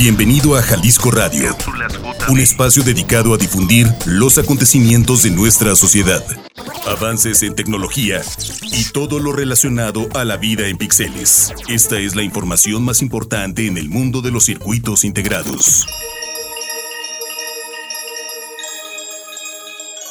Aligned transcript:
Bienvenido 0.00 0.56
a 0.56 0.62
Jalisco 0.62 1.10
Radio, 1.10 1.54
un 2.30 2.40
espacio 2.40 2.82
dedicado 2.82 3.34
a 3.34 3.36
difundir 3.36 3.86
los 4.06 4.38
acontecimientos 4.38 5.24
de 5.24 5.30
nuestra 5.30 5.76
sociedad, 5.76 6.24
avances 6.88 7.42
en 7.42 7.54
tecnología 7.54 8.22
y 8.62 8.84
todo 8.92 9.18
lo 9.18 9.32
relacionado 9.32 10.08
a 10.14 10.24
la 10.24 10.38
vida 10.38 10.68
en 10.68 10.78
píxeles. 10.78 11.52
Esta 11.68 11.98
es 11.98 12.16
la 12.16 12.22
información 12.22 12.82
más 12.82 13.02
importante 13.02 13.66
en 13.66 13.76
el 13.76 13.90
mundo 13.90 14.22
de 14.22 14.30
los 14.30 14.46
circuitos 14.46 15.04
integrados. 15.04 15.86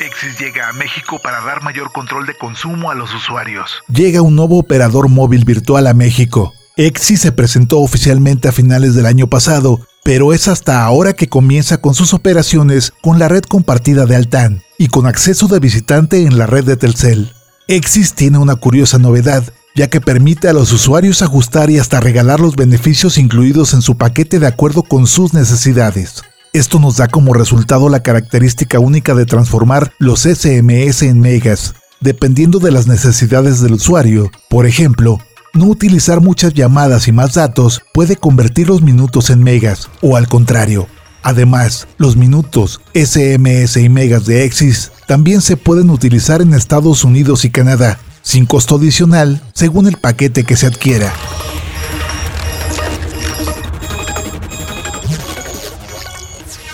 Exis 0.00 0.38
llega 0.38 0.68
a 0.68 0.74
México 0.74 1.18
para 1.18 1.40
dar 1.40 1.62
mayor 1.62 1.92
control 1.92 2.26
de 2.26 2.36
consumo 2.36 2.90
a 2.90 2.94
los 2.94 3.14
usuarios. 3.14 3.82
Llega 3.88 4.20
un 4.20 4.36
nuevo 4.36 4.58
operador 4.58 5.08
móvil 5.08 5.46
virtual 5.46 5.86
a 5.86 5.94
México. 5.94 6.52
Exi 6.78 7.16
se 7.16 7.32
presentó 7.32 7.80
oficialmente 7.80 8.46
a 8.46 8.52
finales 8.52 8.94
del 8.94 9.06
año 9.06 9.26
pasado, 9.26 9.80
pero 10.04 10.32
es 10.32 10.46
hasta 10.46 10.84
ahora 10.84 11.12
que 11.12 11.28
comienza 11.28 11.80
con 11.80 11.92
sus 11.92 12.14
operaciones 12.14 12.92
con 13.02 13.18
la 13.18 13.26
red 13.26 13.42
compartida 13.42 14.06
de 14.06 14.14
Altan 14.14 14.62
y 14.78 14.86
con 14.86 15.08
acceso 15.08 15.48
de 15.48 15.58
visitante 15.58 16.22
en 16.22 16.38
la 16.38 16.46
red 16.46 16.64
de 16.64 16.76
Telcel. 16.76 17.32
Exis 17.66 18.14
tiene 18.14 18.38
una 18.38 18.54
curiosa 18.54 19.00
novedad, 19.00 19.42
ya 19.74 19.88
que 19.88 20.00
permite 20.00 20.46
a 20.46 20.52
los 20.52 20.70
usuarios 20.70 21.20
ajustar 21.20 21.68
y 21.68 21.80
hasta 21.80 21.98
regalar 21.98 22.38
los 22.38 22.54
beneficios 22.54 23.18
incluidos 23.18 23.74
en 23.74 23.82
su 23.82 23.96
paquete 23.96 24.38
de 24.38 24.46
acuerdo 24.46 24.84
con 24.84 25.08
sus 25.08 25.34
necesidades. 25.34 26.22
Esto 26.52 26.78
nos 26.78 26.98
da 26.98 27.08
como 27.08 27.34
resultado 27.34 27.88
la 27.88 28.04
característica 28.04 28.78
única 28.78 29.16
de 29.16 29.26
transformar 29.26 29.94
los 29.98 30.20
SMS 30.20 31.02
en 31.02 31.18
megas, 31.18 31.74
dependiendo 32.00 32.60
de 32.60 32.70
las 32.70 32.86
necesidades 32.86 33.60
del 33.60 33.72
usuario. 33.72 34.30
Por 34.48 34.64
ejemplo, 34.64 35.18
no 35.58 35.66
utilizar 35.66 36.20
muchas 36.20 36.54
llamadas 36.54 37.08
y 37.08 37.12
más 37.12 37.34
datos 37.34 37.82
puede 37.92 38.16
convertir 38.16 38.68
los 38.68 38.80
minutos 38.80 39.28
en 39.30 39.42
megas, 39.42 39.90
o 40.00 40.16
al 40.16 40.28
contrario. 40.28 40.86
Además, 41.22 41.88
los 41.98 42.16
minutos, 42.16 42.80
SMS 42.94 43.76
y 43.76 43.88
megas 43.88 44.24
de 44.24 44.44
Exis 44.44 44.92
también 45.06 45.40
se 45.42 45.56
pueden 45.56 45.90
utilizar 45.90 46.40
en 46.40 46.54
Estados 46.54 47.04
Unidos 47.04 47.44
y 47.44 47.50
Canadá, 47.50 47.98
sin 48.22 48.46
costo 48.46 48.76
adicional 48.76 49.42
según 49.52 49.88
el 49.88 49.96
paquete 49.96 50.44
que 50.44 50.56
se 50.56 50.66
adquiera. 50.66 51.12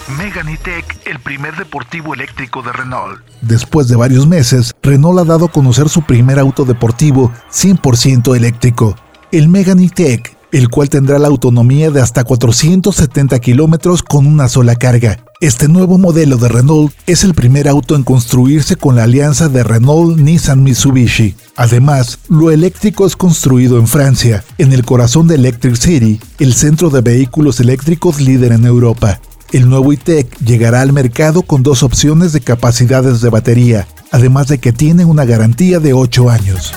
Meganitech, 0.09 1.01
el 1.07 1.19
primer 1.19 1.57
deportivo 1.57 2.13
eléctrico 2.13 2.63
de 2.63 2.73
Renault. 2.73 3.21
Después 3.41 3.89
de 3.89 3.97
varios 3.97 4.27
meses, 4.27 4.75
Renault 4.83 5.19
ha 5.19 5.25
dado 5.25 5.47
a 5.47 5.51
conocer 5.51 5.89
su 5.89 6.03
primer 6.03 6.39
auto 6.39 6.67
deportivo 6.67 7.33
100% 7.51 8.37
eléctrico, 8.37 8.97
el 9.33 9.49
Meganitech, 9.49 10.37
el 10.53 10.69
cual 10.69 10.91
tendrá 10.91 11.19
la 11.19 11.29
autonomía 11.29 11.91
de 11.91 12.03
hasta 12.03 12.23
470 12.23 13.39
kilómetros 13.39 14.03
con 14.03 14.27
una 14.27 14.49
sola 14.49 14.77
carga. 14.77 15.25
Este 15.41 15.69
nuevo 15.69 15.97
modelo 15.97 16.37
de 16.37 16.51
Renault 16.51 16.93
es 17.07 17.25
el 17.25 17.33
primer 17.33 17.67
auto 17.67 17.97
en 17.97 18.03
construirse 18.03 18.77
con 18.77 18.97
la 18.97 19.05
alianza 19.05 19.49
de 19.49 19.65
Renault-Nissan-Mitsubishi. 19.65 21.35
Además, 21.57 22.19
lo 22.29 22.51
eléctrico 22.51 23.07
es 23.07 23.17
construido 23.17 23.79
en 23.79 23.89
Francia, 23.89 24.45
en 24.59 24.75
el 24.75 24.85
corazón 24.85 25.29
de 25.29 25.37
Electric 25.37 25.77
City, 25.77 26.21
el 26.39 26.53
centro 26.53 26.91
de 26.91 27.01
vehículos 27.01 27.59
eléctricos 27.59 28.21
líder 28.21 28.53
en 28.53 28.67
Europa. 28.67 29.19
El 29.55 29.69
nuevo 29.69 29.93
iTech 29.93 30.37
llegará 30.41 30.81
al 30.81 30.93
mercado 30.93 31.43
con 31.43 31.63
dos 31.63 31.85
opciones 31.85 32.33
de 32.33 32.41
capacidades 32.41 33.21
de 33.21 33.31
batería, 33.31 33.87
además 34.11 34.49
de 34.49 34.59
que 34.59 34.73
tiene 34.73 35.05
una 35.05 35.25
garantía 35.25 35.79
de 35.79 35.93
8 35.93 36.29
años. 36.29 36.75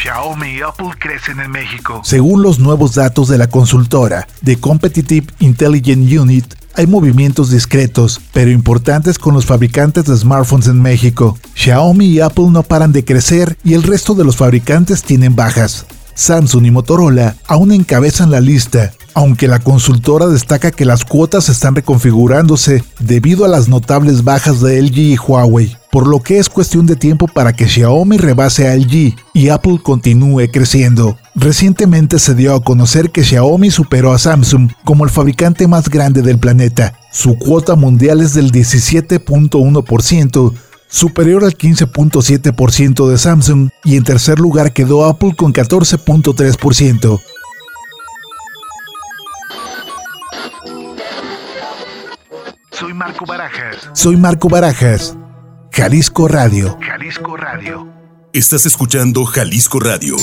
Xiaomi 0.00 0.46
y 0.46 0.60
Apple 0.60 0.90
crecen 0.96 1.40
en 1.40 1.50
México. 1.50 2.02
Según 2.04 2.44
los 2.44 2.60
nuevos 2.60 2.94
datos 2.94 3.26
de 3.26 3.36
la 3.36 3.48
consultora 3.48 4.28
The 4.44 4.60
Competitive 4.60 5.26
Intelligence 5.40 6.20
Unit, 6.20 6.54
hay 6.76 6.86
movimientos 6.86 7.50
discretos, 7.50 8.20
pero 8.32 8.48
importantes 8.48 9.18
con 9.18 9.34
los 9.34 9.44
fabricantes 9.44 10.04
de 10.04 10.16
smartphones 10.16 10.68
en 10.68 10.80
México. 10.80 11.36
Xiaomi 11.56 12.06
y 12.06 12.20
Apple 12.20 12.50
no 12.50 12.62
paran 12.62 12.92
de 12.92 13.04
crecer 13.04 13.58
y 13.64 13.74
el 13.74 13.82
resto 13.82 14.14
de 14.14 14.22
los 14.22 14.36
fabricantes 14.36 15.02
tienen 15.02 15.34
bajas. 15.34 15.84
Samsung 16.14 16.66
y 16.66 16.70
Motorola 16.70 17.34
aún 17.48 17.72
encabezan 17.72 18.30
la 18.30 18.40
lista, 18.40 18.92
aunque 19.14 19.48
la 19.48 19.58
consultora 19.58 20.26
destaca 20.26 20.70
que 20.70 20.84
las 20.84 21.04
cuotas 21.04 21.48
están 21.48 21.74
reconfigurándose 21.74 22.84
debido 22.98 23.44
a 23.44 23.48
las 23.48 23.68
notables 23.68 24.24
bajas 24.24 24.60
de 24.60 24.80
LG 24.80 24.98
y 24.98 25.16
Huawei, 25.16 25.76
por 25.90 26.06
lo 26.06 26.20
que 26.20 26.38
es 26.38 26.48
cuestión 26.48 26.86
de 26.86 26.96
tiempo 26.96 27.28
para 27.28 27.52
que 27.52 27.68
Xiaomi 27.68 28.16
rebase 28.16 28.68
a 28.68 28.76
LG 28.76 29.14
y 29.34 29.48
Apple 29.50 29.80
continúe 29.82 30.48
creciendo. 30.52 31.16
Recientemente 31.34 32.18
se 32.18 32.34
dio 32.34 32.54
a 32.54 32.62
conocer 32.62 33.10
que 33.10 33.24
Xiaomi 33.24 33.70
superó 33.70 34.12
a 34.12 34.18
Samsung 34.18 34.70
como 34.84 35.04
el 35.04 35.10
fabricante 35.10 35.66
más 35.66 35.88
grande 35.88 36.22
del 36.22 36.38
planeta. 36.38 36.94
Su 37.10 37.38
cuota 37.38 37.74
mundial 37.74 38.20
es 38.20 38.34
del 38.34 38.52
17.1%, 38.52 40.52
superior 40.88 41.44
al 41.44 41.56
15.7% 41.56 43.08
de 43.08 43.18
Samsung, 43.18 43.70
y 43.84 43.96
en 43.96 44.04
tercer 44.04 44.38
lugar 44.38 44.72
quedó 44.72 45.04
Apple 45.04 45.34
con 45.36 45.52
14.3%. 45.52 47.20
Soy 52.70 52.94
Marco 52.94 53.26
Barajas. 53.26 53.90
Soy 53.94 54.16
Marco 54.16 54.48
Barajas. 54.48 55.16
Jalisco 55.70 56.28
Radio. 56.28 56.78
Jalisco 56.80 57.36
Radio. 57.36 57.92
Estás 58.32 58.66
escuchando 58.66 59.24
Jalisco 59.26 59.78
Radio, 59.78 60.16